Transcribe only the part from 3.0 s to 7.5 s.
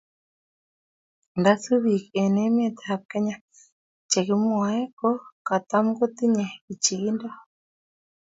kenya che kimwae ko katamkotinye pichiindo